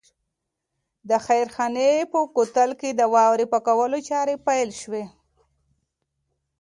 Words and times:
د 1.09 1.11
خیرخانې 1.25 1.89
په 2.11 2.19
کوتل 2.35 2.69
کې 2.79 2.89
د 2.93 3.01
واورې 3.13 3.45
پاکولو 3.53 3.99
چارې 4.09 4.35
پیل 4.47 4.69
شوې. 4.81 5.05